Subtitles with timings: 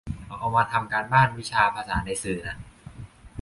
[0.39, 2.57] เอามาทำการบ้านวิชาภาษาในสื่อน่ะ